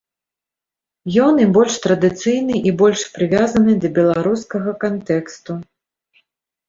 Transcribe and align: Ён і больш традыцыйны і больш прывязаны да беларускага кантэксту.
Ён 1.25 1.33
і 1.43 1.45
больш 1.57 1.73
традыцыйны 1.83 2.55
і 2.69 2.75
больш 2.81 3.01
прывязаны 3.17 3.71
да 3.87 3.93
беларускага 4.01 4.71
кантэксту. 4.85 5.51